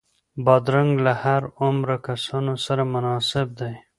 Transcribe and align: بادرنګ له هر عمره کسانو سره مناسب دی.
بادرنګ 0.45 0.91
له 1.05 1.13
هر 1.23 1.41
عمره 1.61 1.97
کسانو 2.07 2.53
سره 2.65 2.83
مناسب 2.93 3.47
دی. 3.59 3.73